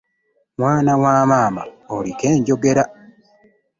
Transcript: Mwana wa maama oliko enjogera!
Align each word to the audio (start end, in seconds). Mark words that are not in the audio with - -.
Mwana 0.57 0.97
wa 0.97 1.25
maama 1.25 1.63
oliko 1.95 2.25
enjogera! 2.33 2.83